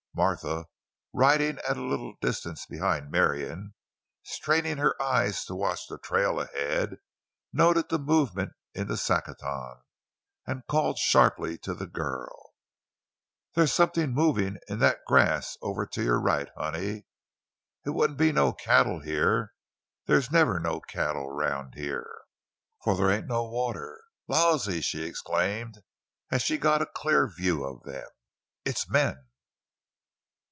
[0.13, 0.65] Martha,
[1.13, 3.73] riding at a little distance behind Marion, and
[4.23, 6.97] straining her eyes to watch the trail ahead,
[7.53, 9.77] noted the movement in the saccaton,
[10.45, 12.53] and called sharply to the girl:
[13.53, 17.05] "They's somethin' movin' in that grass off to your right, honey!
[17.85, 19.51] It wouldn't be no cattle, heah;
[20.07, 22.03] they's never no cattle round heah,
[22.83, 24.01] fo' they ain't no water.
[24.27, 25.81] Lawsey!" she exclaimed,
[26.29, 28.09] as she got a clear view of them;
[28.65, 29.27] "it's men!"